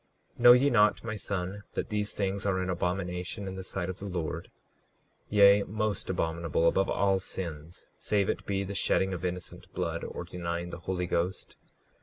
[0.33, 3.87] 39:5 Know ye not, my son, that these things are an abomination in the sight
[3.87, 4.49] of the Lord;
[5.29, 10.23] yea, most abominable above all sins save it be the shedding of innocent blood or
[10.23, 11.55] denying the Holy Ghost?